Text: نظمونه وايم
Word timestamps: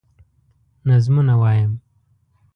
نظمونه 0.85 1.33
وايم 1.41 1.81